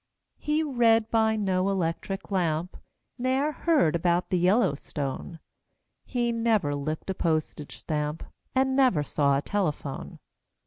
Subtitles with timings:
[0.39, 2.75] He read by no electric lamp,
[3.19, 5.37] Ne'er heard about the Yellowstone;
[6.07, 8.23] He never licked a postage stamp,
[8.55, 10.17] And never saw a telephone.